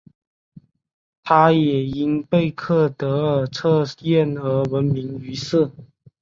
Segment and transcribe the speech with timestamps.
[1.23, 5.69] 她也因贝克德尔测验而闻名于世。